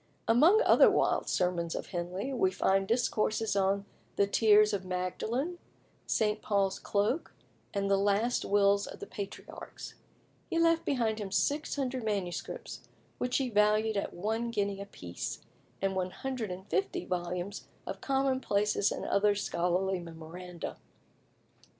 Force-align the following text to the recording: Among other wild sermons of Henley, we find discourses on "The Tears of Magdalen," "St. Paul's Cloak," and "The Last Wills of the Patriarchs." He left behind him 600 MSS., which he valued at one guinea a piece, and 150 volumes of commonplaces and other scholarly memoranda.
Among 0.27 0.63
other 0.63 0.89
wild 0.89 1.29
sermons 1.29 1.75
of 1.75 1.85
Henley, 1.89 2.33
we 2.33 2.49
find 2.49 2.87
discourses 2.87 3.55
on 3.55 3.85
"The 4.15 4.25
Tears 4.25 4.73
of 4.73 4.83
Magdalen," 4.83 5.59
"St. 6.07 6.41
Paul's 6.41 6.79
Cloak," 6.79 7.35
and 7.71 7.87
"The 7.87 7.99
Last 7.99 8.43
Wills 8.43 8.87
of 8.87 8.99
the 8.99 9.05
Patriarchs." 9.05 9.93
He 10.49 10.57
left 10.57 10.85
behind 10.85 11.19
him 11.19 11.29
600 11.31 12.03
MSS., 12.03 12.79
which 13.19 13.37
he 13.37 13.51
valued 13.51 13.95
at 13.95 14.11
one 14.15 14.49
guinea 14.49 14.81
a 14.81 14.87
piece, 14.87 15.43
and 15.83 15.95
150 15.95 17.05
volumes 17.05 17.67
of 17.85 18.01
commonplaces 18.01 18.91
and 18.91 19.05
other 19.05 19.35
scholarly 19.35 19.99
memoranda. 19.99 20.77